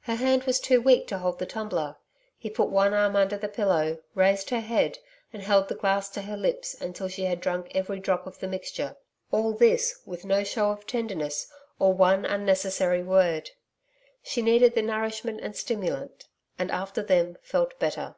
[0.00, 1.96] Her hand was too weak to hold the tumbler.
[2.36, 4.98] He put one arm under the pillow, raised her head
[5.32, 8.48] and held the glass to her lips until she had drunk every drop of the
[8.48, 8.98] mixture.
[9.30, 13.52] All this with no show of tenderness or one unnecessary word.
[14.22, 16.28] She needed the nourishment and stimulant,
[16.58, 18.16] and after them felt better.